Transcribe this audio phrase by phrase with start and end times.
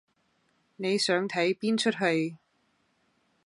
[0.77, 1.91] 你想睇邊齣
[2.31, 2.37] 戲？